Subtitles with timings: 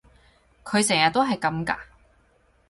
[0.63, 1.77] 佢成日都係噉㗎？